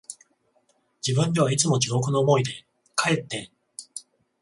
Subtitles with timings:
[1.05, 2.65] 自分ではいつも地獄の思いで、
[2.95, 3.51] かえって、